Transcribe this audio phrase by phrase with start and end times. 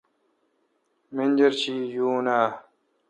[1.15, 2.49] منجرشی یون آں؟